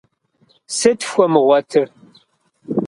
[0.75, 1.87] Сытыт фхуэмыгъуэтыр?